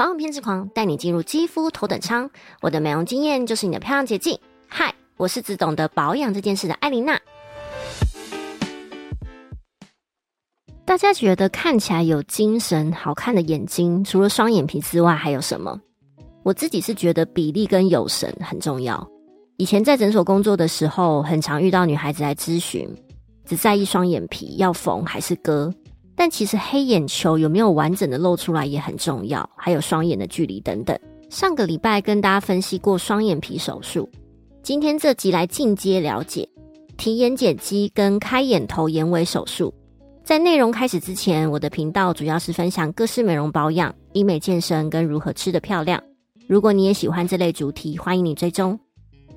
[0.00, 2.30] 保养偏执狂带你进入肌肤头等舱，
[2.62, 4.40] 我的美容经验就是你的漂亮捷径。
[4.66, 7.20] 嗨，我是只懂得保养这件事的艾琳娜。
[10.86, 15.78] 大家觉得看起来有精神、好看的眼睛，除了双眼皮之外，还有什么？
[16.44, 19.06] 我自己是觉得比例跟有神很重要。
[19.58, 22.88] 以前在诊所工作的时候，很常遇到女孩子来咨询，
[23.44, 25.70] 只在意双眼皮要缝还是割。
[26.20, 30.94] 但其实黑眼球有没有完整的露出来也很重要，还有双眼的距离等等。
[31.30, 34.06] 上个礼拜跟大家分析过双眼皮手术，
[34.62, 36.46] 今天这集来进阶了解
[36.98, 39.72] 提眼睑肌跟开眼头眼尾手术。
[40.22, 45.98] 在内容开始之前，我的频道主要是分享各式美容保养、医美健身跟如何吃得漂亮。
[46.46, 48.78] 如果你也喜欢这类主题，欢迎你追踪。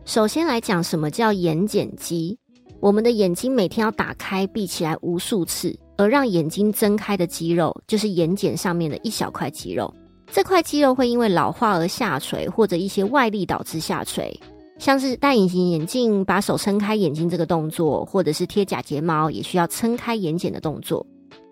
[0.04, 2.38] 首先来讲什么叫眼睑肌。
[2.82, 5.74] 我们的眼睛每天要打开闭起来无数次。
[5.98, 9.94] 而让眼睛睁开的肌肉，就是眼睑上面的一小块肌肉。
[10.32, 14.40] 这块肌肉会因为老化而下垂，或者一些外力导致下垂，
[14.80, 21.06] 像是戴隐形眼镜把手撑开眼睛这个动作，或者是贴假睫毛也需要撑开眼睑的动作。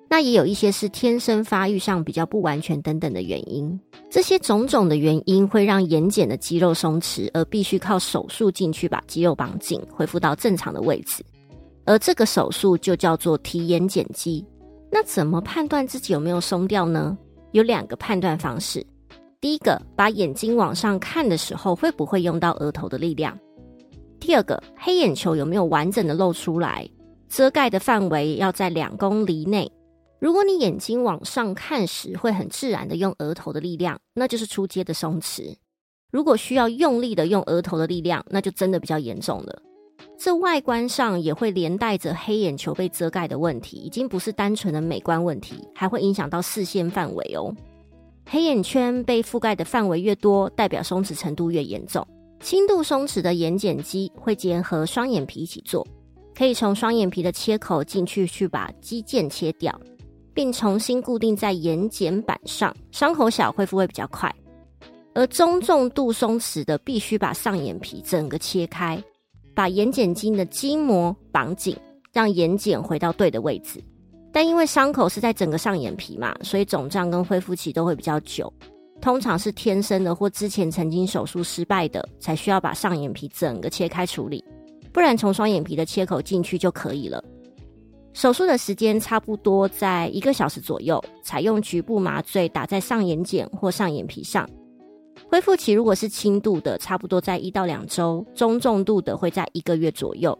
[0.09, 3.79] 那也有一些是天生发育上比较不完全等等的原因。
[4.09, 11.23] 这些种种的原因会让眼睑的肌肉松弛，而必须靠手术进去把肌肉绑紧，恢复到正常的位置。
[11.91, 14.45] 而这个手术就叫做提眼睑肌。
[14.89, 17.17] 那怎么判断自己有没有松掉呢？
[17.51, 18.81] 有两个判断方式。
[19.41, 23.37] 第一个，把眼睛往上看的时候，会不会用到额头的力量？
[24.21, 26.89] 第二个，黑眼球有没有完整的露出来？
[27.27, 29.69] 遮盖的范围要在两公里内。
[30.21, 35.53] 如果你眼睛往上看时，会很自然的用额头的力量，那就是出阶的松弛。
[36.09, 39.61] 如果需要用力的用额头的力量，那就真的比较严重了。
[40.23, 47.51] 这外观上也会连带着黑眼球被遮盖的问题，已经不是单纯的美观问题，还会影响到视线范围哦。
[48.29, 52.07] 黑眼圈被覆盖的范围越多，代表松弛程度越严重。
[52.39, 55.87] 轻度松弛的眼睑肌会结合双眼皮一起做，
[56.37, 59.75] 可以从双眼皮的切口进去去把肌腱切掉，
[60.35, 64.31] 并重新固定在眼睑板上，伤口小，恢复会比较快。
[65.15, 69.03] 而中重度松弛的，必须把上眼皮整个切开。
[69.61, 71.77] 把眼睑筋的筋膜绑紧，
[72.11, 73.79] 让眼睑回到对的位置。
[74.33, 78.51] 但因为伤口是在整个上眼皮嘛，所以肿胀跟恢复期都会比较久。
[78.99, 84.43] 通常是天生的或之前曾经手术失败的，才需要把上眼皮整个切开处理。
[84.91, 87.23] 不然从双眼皮的切口进去就可以了。
[88.13, 94.49] 手术的时间差不多在一个小时左右，采用局部麻醉打在上眼睑或上眼皮上。
[95.31, 100.37] 恢复期如果是轻度的，差不多在一到两周；中重度的会在一个月左右。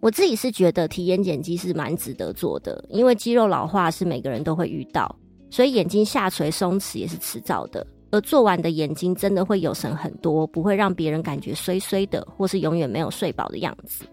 [0.00, 5.14] 我自己是觉得提眼睑肌是蛮值得做的，因为肌肉老化是每个人都会遇到，
[5.48, 7.86] 所以眼睛下垂松弛也是迟早的。
[8.10, 14.04] 而做完的眼睛真的会有神很多，不会让别人感觉衰衰的，或是永远没有睡饱的样子。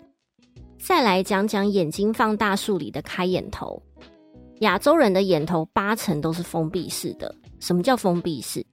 [0.77, 3.81] 再来讲讲眼睛放大术里的开眼头。
[4.59, 7.33] 亚洲人的眼头八成都是封闭式的。
[7.59, 8.63] 什么叫封闭式？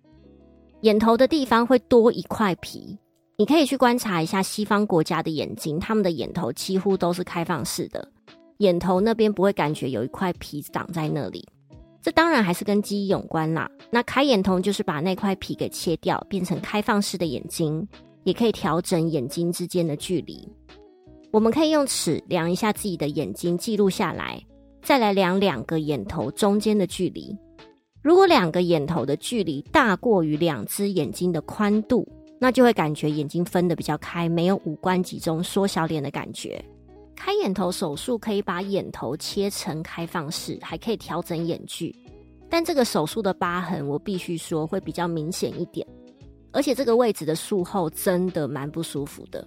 [0.83, 2.97] 眼头的地方会多一块皮，
[3.37, 8.07] 你可以去观察一下西方国家的眼睛，他们的眼头几乎都是开放式的，
[8.59, 11.47] 眼头那边不会感觉有一块皮挡在那里。
[12.03, 13.71] 这当然还是跟基因有关啦。
[13.91, 17.87] 那开眼头就是把那块皮给切掉，变成开放式的眼睛，
[18.25, 20.49] 也可以调整眼睛之间的距离。
[21.31, 24.43] 我们可以用尺量一下自己的眼睛，记录下来，
[24.83, 27.37] 再来量两个眼头中间的距离。
[28.03, 36.65] 如果两个眼头的距离大过于两只眼睛的宽度，那就会感觉眼睛分得比较开，没有五官集中缩小脸的感觉。
[37.15, 41.95] 开眼头手术可以把眼头切成开放式，还可以调整眼距。
[42.49, 45.87] 但这个手术的疤痕，我必须说会比较明显一点，
[46.53, 49.47] 而且这个位置的术后真的蛮不舒服的。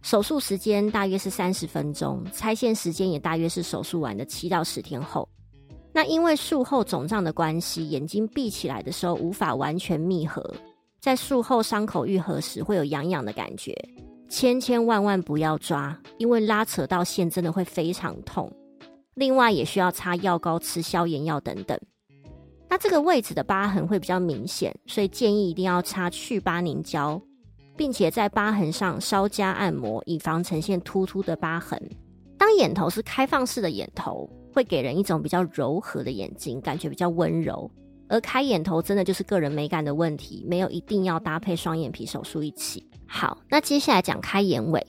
[0.00, 5.28] 手术时间大约是三十分钟，拆线时间也大约是手术完的七到十天后。
[5.96, 10.44] 那因为术后肿胀的关系，眼睛闭起来的时候无法完全密合，
[11.00, 13.72] 在术后伤口愈合时会有痒痒的感觉，
[14.28, 18.52] 千千万万不要抓，因为拉扯到线真的会非常痛。
[19.14, 21.78] 另外也需要擦药膏、吃消炎药等等。
[22.68, 27.22] 那这个位置的疤痕会比较明显，所以建议一定要擦去疤凝胶，
[27.76, 31.80] 并且在疤痕上稍加按摩，以防呈现突突的疤痕。
[32.38, 34.28] 当眼头是开放式的眼头。
[34.54, 37.68] 会给人一种比较柔和的眼睛，感觉比较温柔。
[38.08, 42.88] 而开眼头真的就是个人美感的问题，没有一定要搭配双眼皮手术一起。
[43.04, 44.80] 好，那接下来讲开眼尾。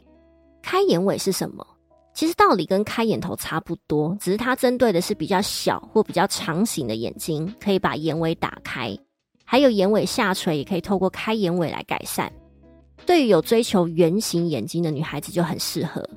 [0.61, 1.65] 开眼尾是什么？
[2.13, 8.95] 其实道理跟开眼头差不多，只是它针对的是比较小或比较长形的眼睛，可以把眼尾打开。
[9.43, 12.31] 还有眼尾下垂，也可以透过开眼尾来改善。
[13.03, 16.07] 对于有追求圆形眼睛的女孩子就很适合。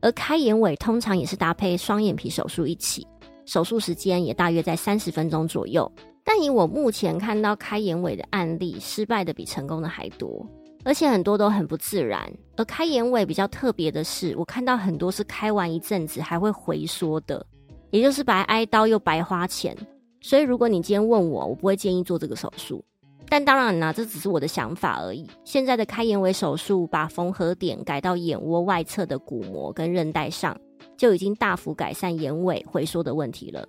[0.00, 3.06] 而开眼尾通常也是搭配双眼皮手术一起，
[3.46, 5.90] 手术时间也大约在三十分钟左右。
[6.24, 10.46] 但以我目前看到开眼尾的案例，失败的比成功的还多，
[10.84, 12.30] 而且很多都很不自然。
[12.56, 17.44] 而开眼尾比较特别的是，我看到很多是开完一阵子还会回缩的，
[17.90, 19.74] 也就是白挨刀又白花钱。
[20.20, 22.84] 所以如果你今天问我，我不会建议做这个手术。
[23.30, 25.26] 但当然啦，这只是我的想法而已。
[25.44, 30.58] 现在的开眼尾手术，把缝合点改到眼窝外侧的骨膜跟韧带上，
[30.96, 33.66] 就已经大幅改善眼尾回缩的问题了。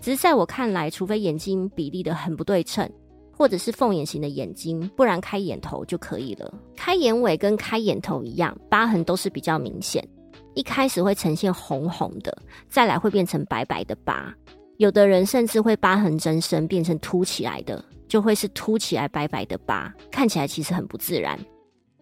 [0.00, 2.88] 只是在我看来，除非眼睛比例的很不对称，
[3.36, 6.52] 或者是凤眼型的眼睛，不然开眼头就可以了。
[6.76, 10.06] 开眼尾跟开眼头一样，疤痕都是比较明显，
[10.54, 12.36] 一开始会呈现红红的，
[12.68, 14.34] 再来会变成白白的疤，
[14.82, 17.84] 有的人甚至会疤痕增生，变成凸起来的。
[18.08, 21.38] 就会是凸起来白白的疤，看起来其实很不自然。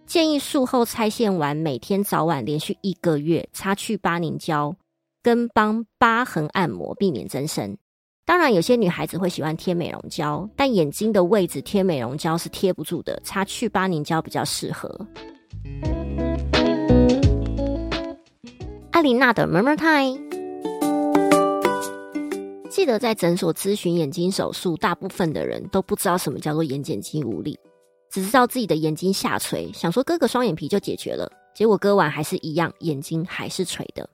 [0.06, 4.74] 建议术后拆线完，每天早晚连续一个月擦去疤凝胶，
[5.22, 7.76] 跟帮疤痕按摩，避免增生。
[8.24, 15.06] 当然，有些女孩子会喜欢贴美容胶，但眼睛的位置贴美容胶是贴不住的，擦去疤凝胶比较适合。
[18.90, 20.39] 艾琳娜的 Murmur Time。
[22.70, 27.58] 记得在诊所咨询眼睛手术，大部分的人都不知道什么叫做眼睑肌无力，
[28.08, 34.08] 只知道自己的眼睛下垂，想说割个双眼皮就解决了，结果割完还是一样，眼睛还是垂的。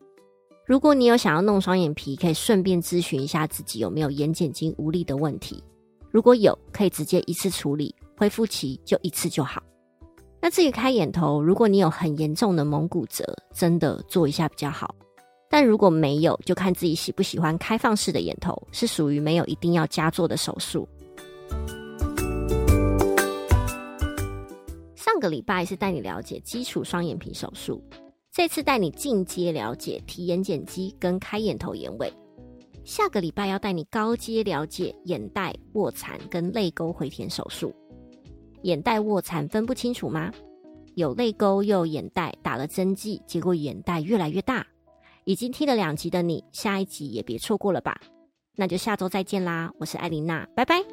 [0.65, 5.63] 如果你有想要弄双眼皮，可以顺便咨询一下自己有没有眼睑筋无力的问题。
[6.11, 9.63] 如果有，可以直接一次处理，恢复期就一次就好。
[10.41, 13.23] 那至于开眼头，如果你有很严重的蒙古褶，
[13.53, 14.95] 真的做一下比较好。
[15.59, 20.87] 但如果没有，就看自己喜不喜欢开放式的眼头，是属于没有一定要加做的手术。
[24.95, 27.83] 上个礼拜是带你了解基础双眼皮手术，
[28.31, 32.13] 这次带你进阶了解提眼睑肌跟开眼头眼尾。
[32.85, 37.75] 下个礼拜要带你高阶了解眼袋卧蚕跟泪沟回填手术。
[38.65, 40.31] 眼袋卧蚕分不清楚吗？
[40.97, 44.63] 有泪沟又有眼袋，打了针剂，结果眼袋越来越大。
[45.27, 48.01] 已经听了两集的你，下一集也别错过了吧？
[48.55, 49.73] 那就下周再见啦！
[49.81, 50.85] 我是艾琳娜，拜拜。